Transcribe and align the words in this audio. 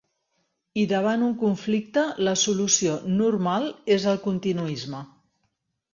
I 0.83 0.85
davant 0.91 1.25
un 1.27 1.35
conflicte, 1.41 2.05
la 2.29 2.35
solució 2.45 2.97
“normal” 3.19 3.69
és 3.97 4.11
el 4.15 4.19
continuisme. 4.29 5.07